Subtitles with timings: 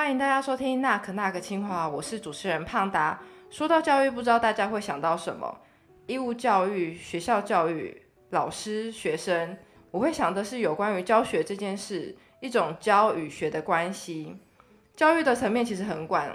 [0.00, 3.20] 欢迎大家收听那可那个清华，我是主持人胖达。
[3.50, 5.58] 说到教育，不知道大家会想到什么？
[6.06, 9.58] 义务教育、学校教育、老师、学生，
[9.90, 14.38] 我会想的是有关于教学这件事，一种教与学的关系。
[14.96, 16.26] 教育的层面其实很广，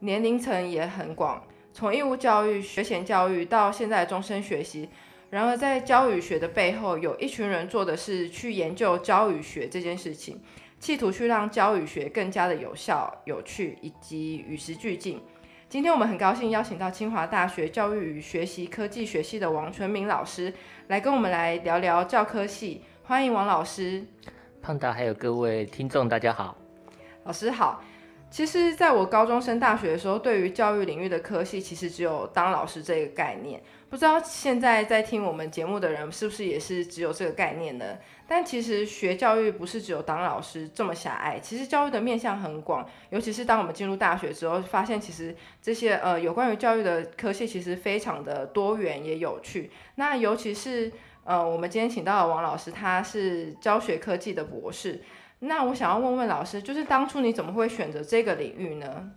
[0.00, 4.88] 年龄层也很广，从义务教育、学前教育到现在终身学习。
[5.30, 10.42] 然而，在教与学的背后，有一群人做的是去研究教与学这件事情，
[10.82, 15.22] 企图去让教育学更加的有效、有趣以及与时俱进。
[15.68, 20.52] 今天我们很高兴邀请到清华大学教育与学习科技学系的王纯明老师
[20.88, 22.82] 来跟我们来聊聊教科系。
[23.04, 24.04] 欢迎王老师。
[24.60, 26.58] 胖达还有各位听众，大家好。
[27.22, 27.80] 老师好。
[28.32, 33.62] 其实，在我高中升大学的时候，对于教育领域的科系，其实只有当老师这个概念。
[33.90, 37.98] 不知道现在在听我们节目的人，是不是也是只有这个概念呢？
[38.26, 42.88] 但其实学教育不是只有当老师这么狭隘，其实教育的面向很广。
[43.10, 49.70] 尤其是当我们进入大学之后，发现其实这些呃有关于教育的科系，其实非常的多元也有趣。
[49.96, 50.90] 那尤其是
[51.24, 55.02] 呃我们今天请到的王老师，他是教学科技的博士。
[55.44, 59.10] 那我想要问问老师，就是当初你怎么会选择这个领域呢？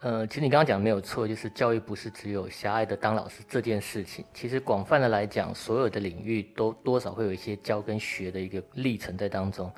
[0.00, 4.24] 呃，其实你刚刚讲的没有错，就是教育不是只有狭隘的当老师这件事情。
[4.32, 9.70] 其实广泛的来讲，所有的领域都多少会有一些教跟学的一个历程在当中。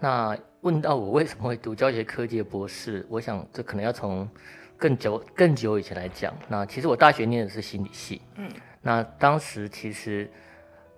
[0.00, 4.28] 那问到我为什么会读教学科技的博士，我想这可能要从
[4.76, 6.34] 更久更久以前来讲。
[6.48, 8.50] 那其实我大学念的是心理系，嗯，
[8.82, 10.28] 那当时其实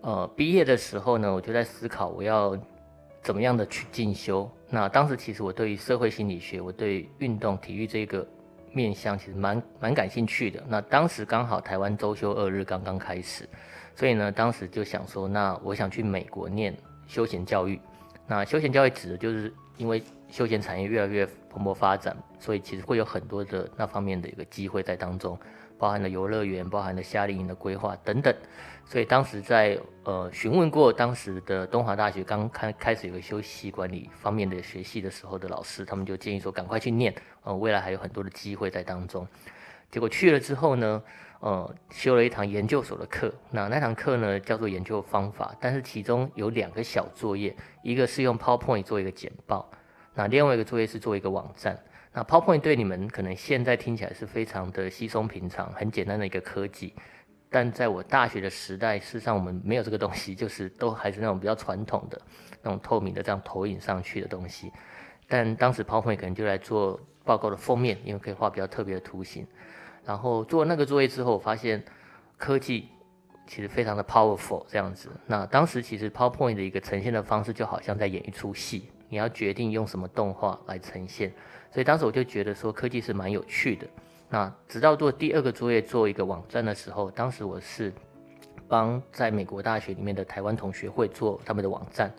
[0.01, 2.57] 呃毕业的时候呢，我就在思考我要。
[3.23, 4.51] 怎么样的去进修？
[4.69, 8.27] 那当时其实我对于社会心理学，我对运动体育这个
[8.73, 10.63] 面向其实蛮蛮感兴趣的。
[10.69, 13.49] 那当时刚好台湾周休二日刚刚开始，
[13.95, 17.81] 所以呢，当时就想说，那我想去美国念休闲教育。
[18.27, 25.37] 那休闲教育指的就是因为休闲产业越来越蓬勃发展，所以其实会有很多的那方面的一个机会在当中。
[25.81, 28.33] 包含了游乐园，包含了夏令营的规划等等，
[28.85, 39.27] 所以当时在呃询问过当时的东华大学刚开开始有个休息管理方面的学系的时候的老师，他们就建议说赶快去念，呃未来还有很多的机会在当中。
[39.91, 41.03] 结果去了之后呢，
[41.41, 49.69] 呃修了一堂研究所的课，那那堂课呢叫做研究方法，但是其中有两个小作业，一个是用 PowerPoint 做一个简报，
[50.15, 51.77] 那另外一个作业是做一个网站。
[52.13, 56.93] 那 PowerPoint 对你们可能现在听起来是非常的稀松平常、很简单的一个科技，
[57.49, 62.21] 但在我大学的时代，事实上我们没有这个东西，就是都还是那种比较传统的、
[62.63, 64.73] 那种透明的这样投影上去的东西。
[65.29, 69.47] 但当时 PowerPoint 可能就来做报告的封面，因为可以画比较特别的图形。
[70.05, 71.81] 然后做那个作业之后，我发现
[72.37, 72.89] 科技
[73.47, 75.09] 其实非常的 powerful 这样子。
[75.27, 81.31] 那当时其实 PowerPoint 的一个呈现的方式，就好像在演一出戏，你要决定用什么动画来呈现。
[81.71, 83.87] 所以当时我就觉得说科技是蛮有趣的。
[84.29, 87.93] 那直到做第二个作业做一个网站的时候，当时我是
[88.67, 92.13] 帮在美国大学里面的台湾同学会做他们的网站。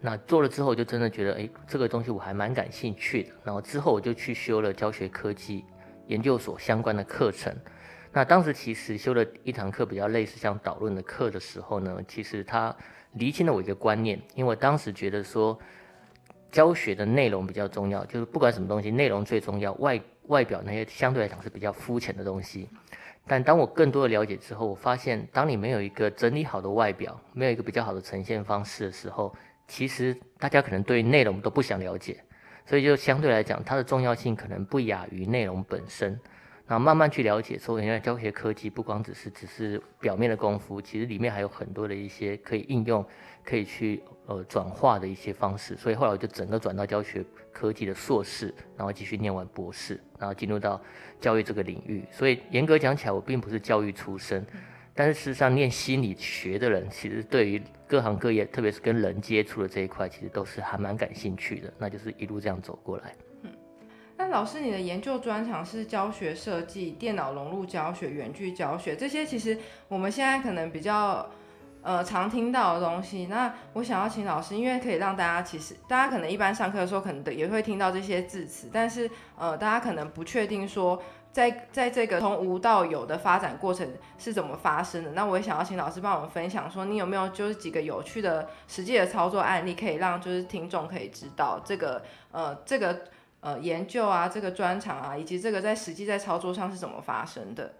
[0.00, 3.30] 那做了之后，就真的觉得哎，这个东西我还蛮感兴趣的。
[3.44, 5.64] 然后之后我就去修了教学科技
[6.08, 7.54] 研究所相关的课程。
[8.12, 12.74] 那当时其实修了一堂课比较类似像导论的课的时候呢，其实它
[13.12, 15.58] 厘清了我一个观念，因为我当时觉得说。
[16.56, 19.74] 教学的内容比较重要，就是不管什么东西，内容最重要。
[19.74, 22.70] 外外表那些相对来讲是比较肤浅的东西。
[23.26, 29.36] 但当我更多的了解之后，我发现，当你没有一个整理好的外表，没有一个比较好的呈现方式的时候，
[29.68, 32.16] 其实大家可能对内容都不想了解。
[32.64, 36.18] 所以就相对来讲，它的重要性可能不亚于内容本身。
[36.66, 43.06] 然后慢慢去了解，说原来教学科技不光只是只是表面的功夫，其实里面还有很多的一些可以应用、
[43.44, 45.76] 可以去呃转化的一些方式。
[45.76, 50.82] 所以后来我就整个转到教学科技的硕士，然后继续念完博士，然后进入到
[51.20, 52.04] 教育这个领域。
[52.10, 54.44] 所以严格讲起来，我并不是教育出身，
[54.92, 61.72] 但是事实上念心理学的人，其实对于各行各业，特别是跟人接触的这一块，其实都是还蛮感兴趣的。
[61.78, 63.14] 那就是一路这样走过来。
[64.18, 69.58] 那老师，你的研究专长是教学设计、电脑融入教学、远距教学这些，其实
[69.88, 71.28] 我们现在可能比较
[71.82, 73.26] 呃常听到的东西。
[73.26, 83.86] 那我想要请老师，因为可以让大家其实大家可能一般上课的时候可能也会听到这些字词，但是呃大家可能不确定说在在这个从无到有的发展过程
[84.16, 85.12] 是怎么发生的。
[85.12, 92.02] 那我也想要请老师帮我们分享，说你有没有就是几个有趣的实际的操作案例，可以让就是听众可以知道这个
[92.32, 93.02] 呃这个。
[93.46, 97.72] 呃，研究啊，这个专长啊，以及这个在实际在操作上是怎么发生的？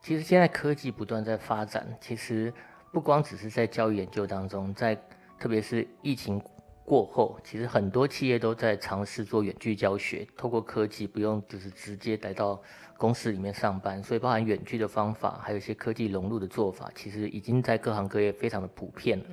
[0.00, 2.50] 其实现在科技不断在发展，其实
[2.90, 4.98] 不光只是在教育研究当中，在
[5.38, 6.42] 特别是疫情
[6.86, 12.58] 过后，其实很多企业都在尝试做远距教学，透过科技不用就是直接来到
[12.96, 19.24] 公司里面上班，所以包含远距的方法，还有一些科技融入的做法，其实已经在各行各业非常的普遍了。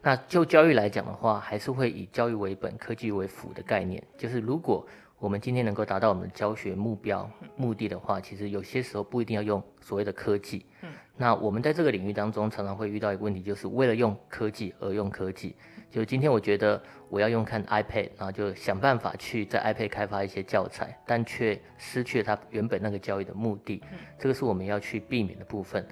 [0.00, 4.02] 那就教育来讲的话，还是会以教育为本、科技为辅的概念。
[4.16, 4.86] 就是如果
[5.18, 10.64] 我们今天能够达到我们的教学目标、目的的话，其实有些时候不一定要用所谓的科技。
[10.82, 15.56] 嗯，那我们在这个领域当中，常常会遇到一个问题，就是为了用科技而用科技。
[15.90, 23.82] 就今天我觉得我要用看 iPad，然后就想办法去在 iPad 开发一些教材，但却失去了它原本那个教育的目的。
[23.90, 25.84] 嗯，这个是我们要去避免的部分。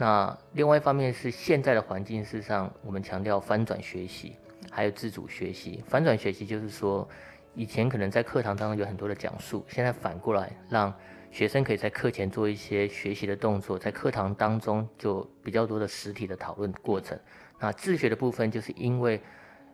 [0.00, 4.34] 那另外一方面是现在的环境，事实上我们强调翻转学习，
[4.70, 5.84] 还有自主学习。
[5.86, 7.06] 翻转学习就是说，
[7.54, 10.90] 以前可能在课堂当中有很多的讲述，现在反过来让
[11.30, 17.20] 学生可以在课前做一些学习的动作，在课堂当中就比较多的实体的讨论过程。
[17.58, 19.20] 那自学的部分，就是因为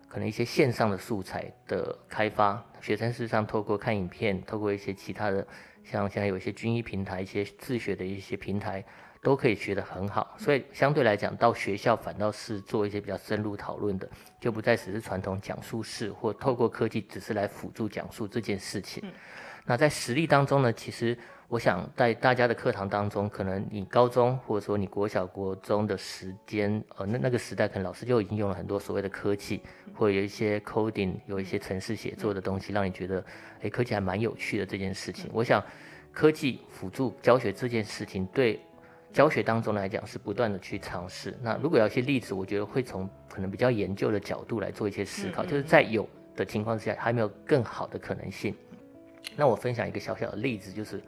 [0.09, 5.47] 可能一些线上的素材的开发，学生事实上透过看影片，透过一些其他的，
[5.85, 8.85] 像现在有一些军医平台，一些自学的一些平台。
[9.23, 14.09] 都可以学得很好，所以相对来讲，到学校反倒是做一些比较深入讨论的，
[14.39, 19.03] 就不再只是传统讲述式或透过科技只是来辅助讲述这件事情。
[19.67, 21.17] 那在实例当中呢，其实
[21.49, 29.61] 我想在大家的课堂当中，可能你高中或者说你国小国中的时间，呃，那那个时代可能老师就已经用了很多所谓的科技，
[29.95, 33.25] 或者有一些 coding，有一些程式写作的东西，让你觉得，
[33.61, 35.29] 诶，科技还蛮有趣的这件事情。
[35.33, 35.63] 我想
[36.13, 38.61] 科技辅助教学这件事情对。
[39.13, 41.35] 教学当中来讲是不断的去尝试。
[41.41, 48.55] 那如果有一些例子，我觉得会从可能比较研究的角度来做一些思考，就是在有的情况之下，还没有更好的可能性。
[49.37, 51.03] 那我分享一个小小的例子，就是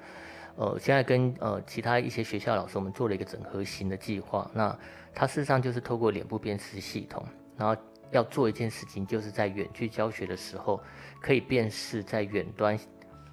[0.57, 4.51] 呃，现在跟呃其他一些学校老师，我们做了一个整合型的计划。
[4.55, 4.79] 那
[5.15, 7.27] 它事实上就是透过脸部辨识系统，
[7.57, 7.81] 然后
[8.11, 10.81] 要做一件事情，就是在远距教学的时候，
[11.21, 12.79] 可以辨识在远端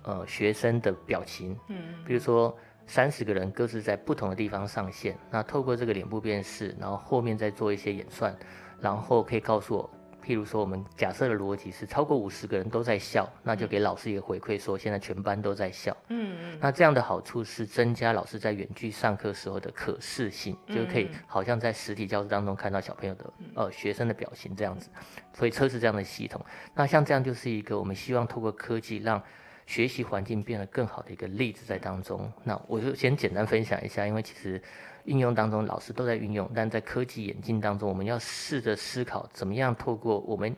[0.03, 2.57] 呃学生的表情，嗯，比如说。
[2.87, 8.37] 三十个人各自在不同的地方上线，那透过这个脸部辨识，然后后面再做一些演算，
[8.79, 9.89] 然后可以告诉我，
[10.25, 15.95] 譬如说我们假设的逻辑是超过五十个人都在笑，那就给老师一个回馈说现在全班都在笑。
[16.07, 16.57] 嗯嗯。
[16.59, 24.89] 那这样的好处是增加老师在远距上课时候的可视性，就可以好像在实体教室当中看到小朋友的呃学生的表情这样子，
[25.33, 26.43] 所以测试这样的系统。
[26.73, 29.21] 那像这样就是一个我们希望透过科技让。
[29.67, 34.61] 学习环境变得更好的一个例子在当中，那我就先简单分享一下，因为其实
[35.05, 40.55] 应用当中老师都在运用，但在科技演进当中，我们要试着思考怎么样透过我们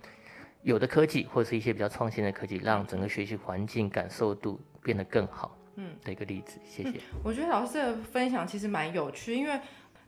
[0.64, 5.58] 有的科技或者是一些比较创新的科技，让整个学习环境感受度变得更好。
[5.76, 7.00] 嗯，的一个例子，谢谢。
[7.24, 9.60] 我觉得老师的分享其实蛮有趣，因为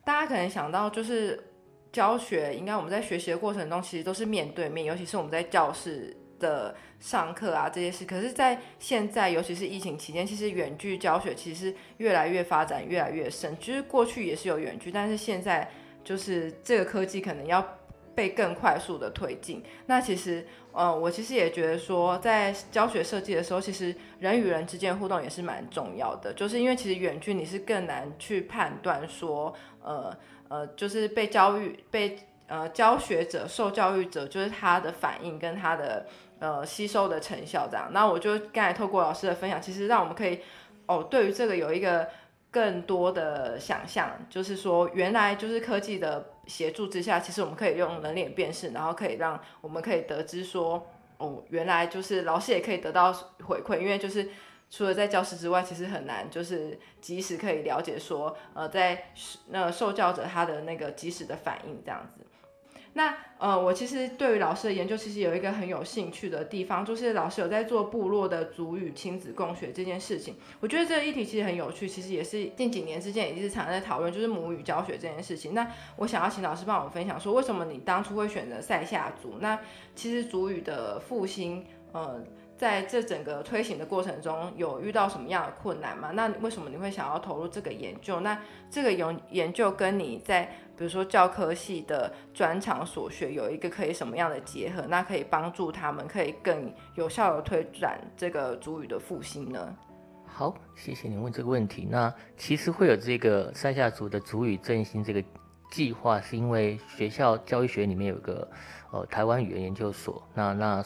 [0.03, 1.43] 大家可能想到就是
[1.91, 6.15] 教学，应该我们在学习的过程中其实都是面对面，尤其是我们在教室。
[6.39, 13.55] 的上课啊这些事，可是，在现在，尤其是疫情期间，其实远距教学其实越来越发展，越来越深。
[13.61, 15.69] 其实过去也是有远距，但是现在
[16.03, 17.77] 就是这个科技可能要
[18.15, 19.63] 被更快速的推进。
[19.85, 26.33] 那其实，呃，我其实也觉得说，在教学设计的时候，其实人与人之间互动也是蛮重要的。
[26.33, 36.05] 就是因为其实远距你是更难去判断说，呃呃，就是被教育被呃教学者、受教育者，就是他的反应跟他的。
[36.39, 40.39] 呃，吸收的成效这样，那我就刚才透过老师的分享，其实让我们可以
[40.85, 42.07] 哦，对于这个有一个
[42.49, 53.11] 更多的想象，就是说，原来就是科技的协助之下，其实我们可以用人脸辨识，然后可以让我们可以得知说，哦，原来就是老师也可以得到
[53.43, 54.29] 回馈，因为就是
[54.71, 59.11] 除了在教室之外，其实很难就是及时可以了解说，呃，在
[59.49, 62.25] 那受教者他的那个及时的反应这样子。
[62.93, 70.35] 那呃，我其实对于老师的研究，其实有一个很有兴趣的地方，就是老师有在做部落的族语亲子共学这件事情。
[70.59, 75.53] 我觉得这个议题其实很有趣，其实也是近几年之间也是常在讨论，就是母语教学这件事情。
[75.53, 75.65] 那
[75.97, 79.35] 我想要请老师帮我们分享，说为什么你当初会选择塞夏族？
[79.39, 79.59] 那
[79.95, 82.23] 其实族语的复兴，呃。
[82.59, 86.11] 在这整个推行的过程中，有遇到什么样的困难吗？
[86.13, 88.19] 那为什么你会想要投入这个研究？
[88.19, 88.37] 那
[88.69, 90.43] 这个研研究跟你在
[90.75, 94.81] 比如说教科系的专长所学有一个可以什么样的结合？
[94.89, 99.73] 那可以帮助他们可以更有效的推展这个主语的复兴呢？
[100.25, 101.87] 好，谢谢你问这个问题。
[101.89, 105.23] 那其实会有这个塞夏族的主语振兴这个
[105.71, 108.45] 计划，是因为学校教育学里面有一个
[108.91, 110.21] 呃台湾语言研究所。
[110.33, 110.83] 那那。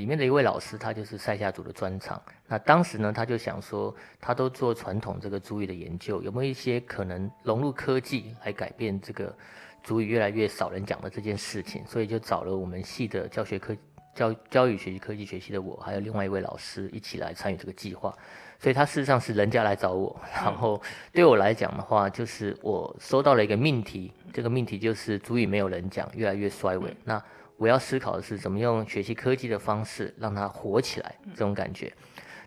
[0.00, 2.20] 里面的一位老师，他就是塞夏族的专长。
[2.48, 9.36] 那当时呢，他就想说，他都做传统这个族语的研究，有没有一些可能融入科技来改变这个
[9.82, 11.86] 族语越来越少人讲的这件事情？
[11.86, 13.76] 所以就找了我们系的教学科
[14.14, 18.16] 教教育学习科技学系的我，还有另外一位老师一起来参与这个计划。
[18.58, 20.80] 所以他事实上是人家来找我，然后
[21.12, 26.96] 对我来讲的话，就是我收到了一个命题，这个命题就是主语没有人讲，越来越衰微。
[27.04, 27.22] 那
[27.60, 31.92] 我要思考的是怎么用学习科技的方式让它活起来，这种感觉。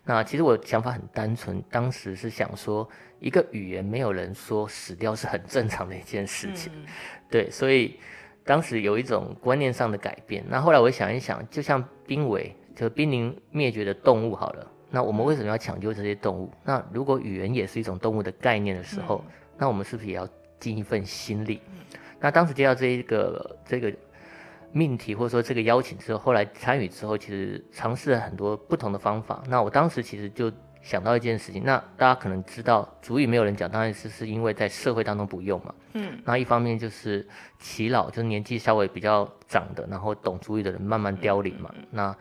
[0.04, 2.86] 那其实我想法很单纯，当时是想说，
[3.20, 6.72] 一个语言没有人说死掉是很正常的一件事情，
[7.30, 8.00] 对，所以
[8.42, 10.44] 当时有一种观念上的改变。
[10.48, 14.68] 那后来我想一想，就像濒危就濒临灭绝的动物好了。
[14.90, 16.50] 那我们为什么要抢救这些动物？
[16.64, 19.24] 那如果语言也是一种动物的概念的时候，
[19.56, 20.28] 那我们是不是也要
[20.58, 21.60] 尽一份心力？
[22.18, 23.94] 那当时接到这一个这个
[24.74, 29.40] 命题或者说这个邀请之后，后来参与之后，其实尝试了很多不同的方法。
[29.46, 30.52] 那我当时其实就
[30.82, 35.74] 想到一件事情，那大家可能知道，主语没有人讲，当然是是因为在社会当中不用嘛。
[35.92, 36.20] 嗯。
[36.24, 37.26] 那一方面就是
[37.60, 41.72] 耆老，就是年纪稍微比较长的，然后懂主语的人慢慢凋零嘛。
[41.90, 42.14] 那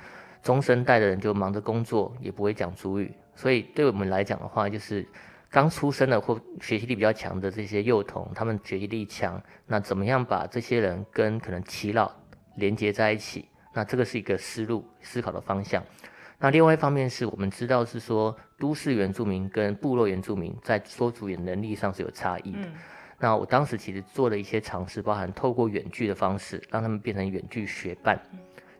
[0.43, 5.07] 中生代的人就忙着工作，也不会讲主语，所以对我们来讲的话，就是
[5.49, 12.11] 刚出生的或学习力比较强的这些幼童，他们学习力强，那怎么样把这些人跟可能耆老
[12.55, 13.49] 连接在一起？
[13.73, 15.83] 那这个是一个思路思考的方向。
[16.39, 22.67] 那另外一方面是我们知道是说，都市原住民跟部落原住民在说主语能力上是有差异的。
[23.17, 28.19] 那我当时其实做了一些尝试，包含透过远距的方式，让他们变成远距学伴。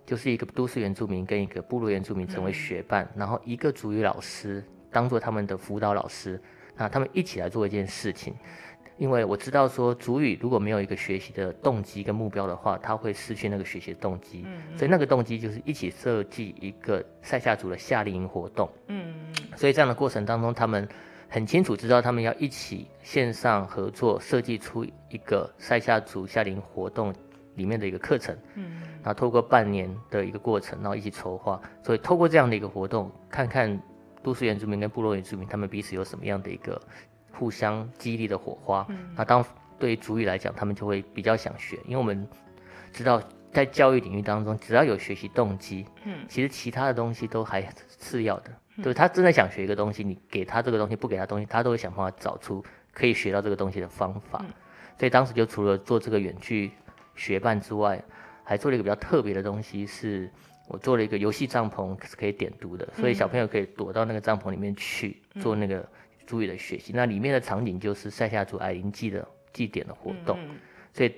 [0.06, 4.62] 就是一个都市原住民跟一个部落原住民成为学伴，然后一个主语老师
[4.92, 6.42] 当做他们的辅导老师，
[6.75, 8.36] 那他们一起来做一件事情。
[8.98, 14.44] 因为我知道说主语如果没有一个学习的动机跟目标的话，他会失去那个学习的动机。
[14.46, 18.70] 嗯，所以那个动机就是一起设计一个塞夏族的夏令营活动。
[18.88, 19.14] 嗯
[19.56, 20.88] 所以这样的过程当中，他们
[21.28, 27.14] 很清楚知道他们要一起线上合作设计出一个塞夏族夏令营活动
[27.56, 28.38] 里面的一个课程。
[28.56, 28.82] 嗯。
[29.04, 33.78] 然后透过半年的一个过程，然后一起筹划，所以透过这样的一个活动，看看
[34.22, 36.82] 都市原住民跟部落原住民他们彼此有什么样的一个
[37.34, 38.88] 互相激励的火花。
[39.16, 39.44] 那当
[39.78, 42.28] 对于主语来讲，他们就会比较想学，因为我们
[42.92, 43.22] 知道
[43.52, 48.52] 在教育领域当中，只要有学习动机，嗯，其实其他的东西都还次要的。
[48.78, 54.44] 就是他真的想学一个东西，你给他这个东西，不给他东西，他都会想办法找出可以学到这个东西的方法。
[54.98, 56.72] 所以当时就除了做这个远距
[57.16, 58.02] 学伴之外，
[58.44, 60.28] 还做了一个比较特别的东西，是
[60.68, 65.88] 我做了一个游戏帐篷，是可以点读的，所以小朋友可以躲到那个帐篷里面去做那个
[66.25, 66.92] 主语的学习。
[66.96, 70.38] 那里面的场景就是塞夏族矮灵祭的祭典的活动，
[70.94, 71.13] 所以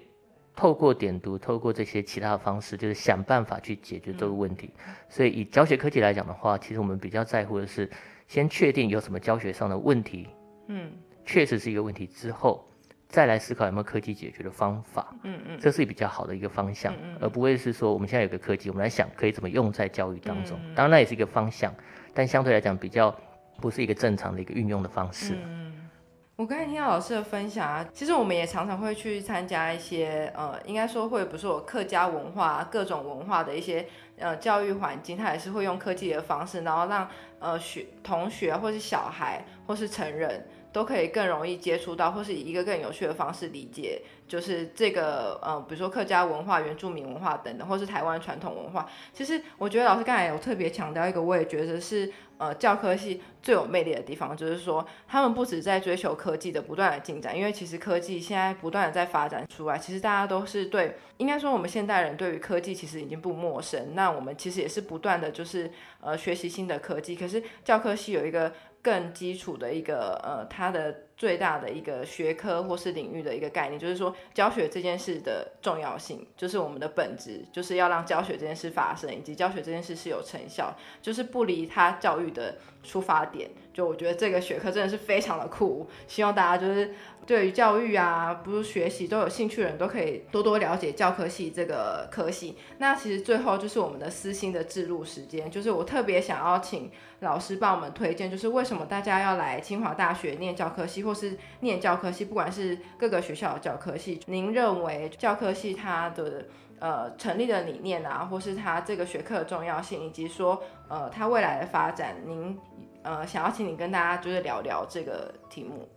[0.55, 4.69] 透过点读，透过这些其他的方式，就是想办法去解决这个问题。
[5.09, 7.89] 所以以教学科技来讲的话，其实我们比较在乎的是
[8.27, 10.27] 先确定有什么教学上的问题，
[10.67, 10.91] 嗯，
[11.25, 12.67] 确实是一个问题之后。
[13.07, 20.59] 再来思考有没有科技解决的方法，嗯嗯，这是比较好的一个方向，而不会是说我们现在有个科技，我们来想可以怎么用在教育当中。
[20.75, 21.73] 当然那也是一个方向，
[22.13, 23.15] 但相对来讲比较
[23.61, 25.35] 不是一个正常的一个运用的方式。
[25.35, 25.89] 嗯，
[26.35, 37.09] 我刚才听到老师的分享啊，其实我们也常常会去参加一些呃，应该说会不是我客家文化各种文化的一些呃教育环境，它也是会用科技的方式，然后让
[37.39, 40.45] 呃学同学或是小孩或是成人。
[40.75, 48.89] 都可以更容易接触到，或是以一个更有趣的方式理解，就是这个呃，比如说客家文化、原住民文化等等，或是台湾传统文化。
[49.13, 68.51] 其实我觉得老师刚才有特别强调一个，我也觉得是呃教科系最有魅力的地方，就是说他们不止在追求科技的不断的进展，因为其实科技现在不断的在发展出来，其实大家都是对，应该说我们现代人对于科技其实已经不陌生，那我们其实也是不断的就是呃学习新的科技，可是教科系有一个。
[68.85, 83.49] 更基础的一个呃，它的最大的一个学科或是领域的一个概念，就是说教学这件事的重要性，就是我们的本质，就是要让教学这件事发生，以及教学这件事是有成效，就是不离它教育的出发点。
[83.73, 86.93] 就我觉得这个学科真的是非常的酷，希望大家就是。
[87.25, 92.57] 对于教育啊，不是学习都有兴趣的人，都可以多多了解教科系这个科系。
[92.77, 96.91] 那其实最后就是我们的私心的制录时间，就是我特别想要请
[97.21, 106.45] 老师帮我们推荐，就是为什么大家要来清华大学念教科系，或是念教科系，不管是各个学校的教科系，您认为教科系它的
[106.79, 112.57] 呃成立的理念啊，或是它这个学科的重要性，以及说呃它未来的发展，您
[113.01, 115.89] 呃想要请你跟大家就是聊聊这个题目。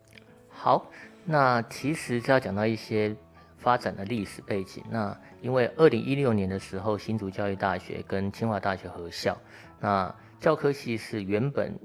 [0.48, 0.86] 好。
[1.30, 3.14] 那其实就要讲到一些
[3.58, 4.82] 发展的历史背景。
[4.90, 9.38] 那因为二零一六年的时候，新竹教育大学跟清华大学合校，
[9.78, 11.78] 那教科系是原本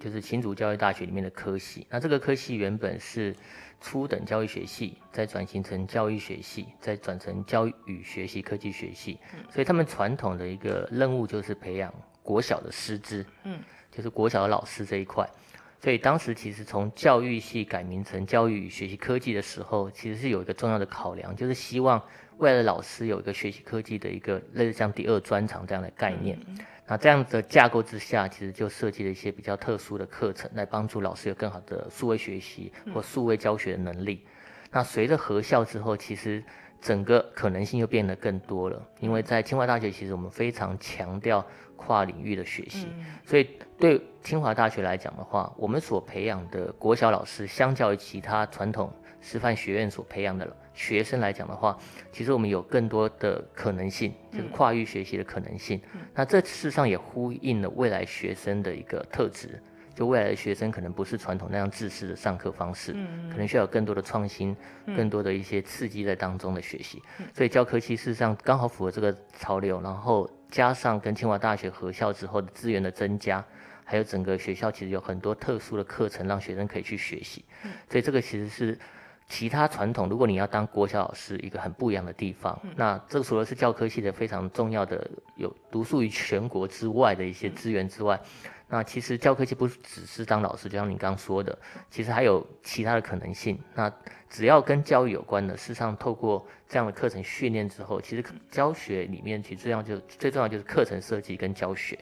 [0.00, 1.86] 就是新竹教育大学里面的科系。
[1.88, 3.36] 那这个科系原本是
[3.80, 9.20] 初等教育学系，再转型成教育学系，再转成教育学习科技学系。
[9.48, 13.60] 所以他们传统的一个任务就是培养国小的师资，嗯，
[13.92, 15.24] 就是国小的老师这一块。
[15.82, 22.00] 所以当时其实从教育系改名成教育与学习科技的时候，其实是有一个重要的考量，就是希望
[22.38, 26.38] 未来的老师有一个学习科技的一个类似像第二专长这样的概念。
[26.86, 34.24] 那这样的架构之下，其实就设计了一些比较特殊的课程，来帮助老师有更好的数位学习或数位教学的能力。
[34.70, 36.44] 那随着合校之后，其实
[36.82, 38.82] 整个可能性就变得更多了。
[39.00, 41.42] 因为在清华大学，其实我们非常强调
[41.76, 42.88] 跨领域的学习，
[43.24, 43.48] 所以
[43.78, 51.78] 对清华大学来讲的话，我们所培养的国小老师，相较于其他传统师范学院所培养的学生来讲的话，
[52.10, 55.80] 其实我们有更多的可能性，就是跨域学习的可能性。
[56.14, 59.62] 那这事实上也呼应了未来学生的一个特质，
[59.94, 62.92] 就未来的学生可能不是传统那样自私的上课方式，
[63.30, 64.56] 可能需要有更多的创新，
[64.96, 67.02] 更多的一些刺激在当中的学习。
[67.34, 73.44] 所以教科系事实上刚好符合这个潮流，然后加上跟清华大学合校之后的资源的增加，
[73.84, 77.44] 还有整个学校其实有很多特殊的课程让学生可以去学习。
[77.90, 78.78] 所以这个其实是。
[79.28, 88.20] 其他传统，如果你要当国小老师，一个很不一样的地方，那这除了是教科系的非常重要的有独树于全国之外的一些资源之外，
[88.74, 91.56] 那其实教科系不只是当老师，就像你刚刚说的，
[91.90, 93.60] 其实还有其他的可能性。
[93.74, 93.92] 那
[94.30, 101.98] 只要跟教育有关的，事实上透过这样的课程训练之后，其实教学里面其实最重要就最重要就是课程设计跟教学。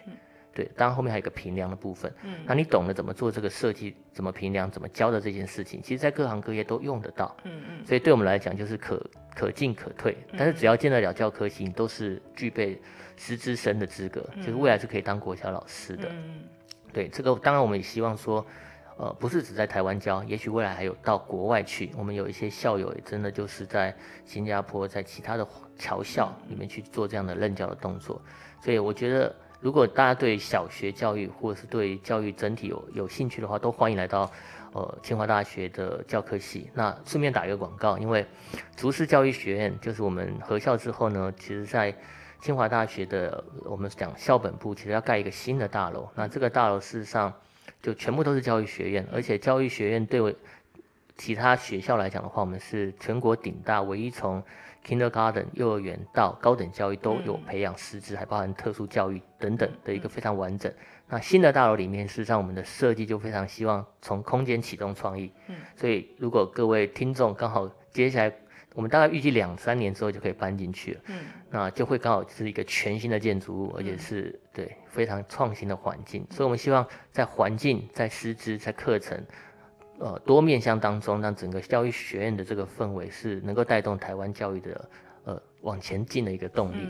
[0.53, 2.13] 对，当然后面还有一个评量的部分。
[2.23, 7.37] 嗯，那你懂得怎么做这个设计，怎么评量，怎么教的这件事情，其实在各行各业都用得到。
[7.45, 7.87] 嗯嗯。
[7.87, 12.81] 所以对我们来讲，就是可可进可退，但是只要进得了教科系，你都是具备
[13.17, 16.09] 师资生的资格，就是未来是可以当国小老师的。
[16.11, 16.45] 嗯
[16.93, 18.45] 对，这个当然我们也希望说，
[18.97, 21.91] 呃，不是只在台湾教，也许未来还有到国外去。
[21.97, 23.95] 我们有一些校友也真的就是在
[24.25, 28.21] 新加坡，在其他的侨校里面去做这样的任教的动作。
[28.61, 29.35] 所以我觉得。
[29.63, 34.23] 如果大家对小学教育或者是对教育整体有有兴趣的话，都欢迎来到
[34.73, 36.71] 呃清华大学的教科系。
[36.73, 38.25] 那顺便打一个广告，因为
[38.75, 41.95] 竹师教育学院就是我们合校之后呢，其实在
[42.41, 46.09] 清华大学的我们讲校本部，其实要盖一个新的大楼。
[46.15, 47.33] 那这个大楼事实上
[47.83, 50.35] 就全部都是教育学院，而且教育学院对
[51.17, 54.43] 其他学校来讲的话，我们是全国顶大唯一从。
[54.83, 60.73] Kindergarten 幼儿园到高等教育都有培养师资，还包含特殊教育等等的一个非常完整。
[61.07, 65.31] 那新的大楼里面，事实上我们的设计就非常希望从空间启动创意。
[65.49, 68.33] 嗯，所以如果各位听众刚好接下来，
[68.75, 71.01] 我们大概预计两三年之后就可以搬进去了。
[71.07, 71.19] 嗯，
[71.51, 76.27] 那就会刚好是一个全新的建筑物，而且是对非常创新的环境。
[76.31, 79.25] 所以我们希望在环境、在师资、在课程。
[80.03, 84.91] 呃，多面向当中，让整个教育学院的这个氛围是能够带动台湾教育的
[85.25, 86.89] 呃往前进的一个动力。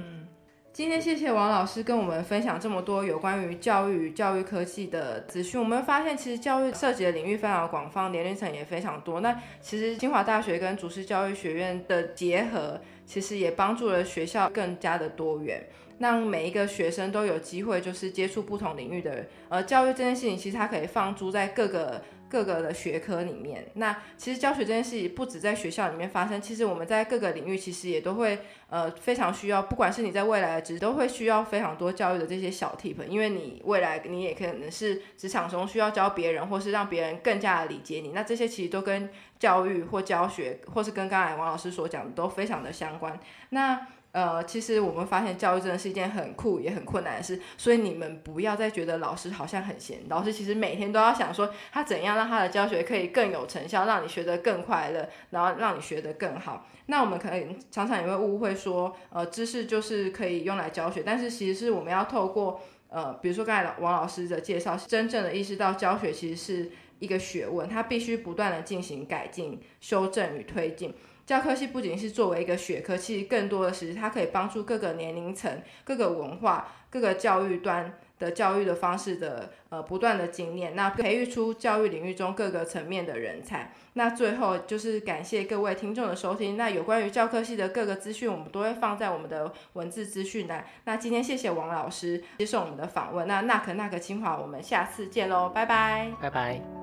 [0.72, 5.60] 今天谢谢王老师跟我们分享这么多有关于教育、教育科技的资讯。
[5.60, 9.20] 我们发现其实教育涉及的领域非常广泛，年龄层也非常多。
[9.20, 15.60] 那其实清华大学跟主师教育学院的结合，其实也帮助了学校更加的多元，
[15.98, 19.26] 让每一个学生都有机会就是接触不同领域的。
[19.48, 22.00] 呃，教育这件事情其实它可以放诸在各个。
[22.30, 28.38] 各个的学科里面，那其实教学这件事不止在学校里面发生，其实我们在各个领域其实也都会
[28.68, 43.18] 呃非常需要，不管是你在未来的职都会需要非常多教育的这些小 tip，因为你未来你也可能是职场中需要教别人，或是让别人更加的理解你，那这些其实都跟教育或教学，或是跟刚才王老师所讲的都非常的相关。
[43.48, 56.66] 那呃，其实我们发现教育真的是一件很酷也很困难的事，所以你们不要再觉得老师好像很闲，老师其实每天都要想说他怎样让他的教学可以更有成效，让你学得更快乐，然后让你学得更好。
[56.86, 70.92] 那我们可能常常也会误会说，呃，知识就是可以用来教学，但是其实是我们要透过呃，比如说刚才王老师的介绍，真正的意识到教学其实是一个学问，它必须不断的进行改进、修正与推进。
[71.30, 83.72] 教科系不仅是作为一个学科，其实更多的是它可以帮助各个年龄层、各个文化、各个教育端的教育的方式的呃不断的经验，那培育出教育领域中各个层面的人才。
[83.92, 86.56] 那最后就是感谢各位听众的收听。
[86.56, 90.66] 那有关于教科系的各个资讯，我们都会放在我们的文字资讯栏。
[90.86, 93.28] 那今天谢谢王老师接受我们的访问。
[93.28, 96.79] 那那可那可清华，我们下次见喽，拜拜，拜拜。